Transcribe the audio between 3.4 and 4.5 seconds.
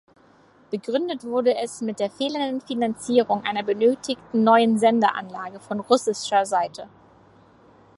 einer benötigten